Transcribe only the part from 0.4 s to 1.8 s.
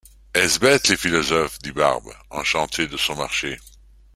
bête, les philosophes! dit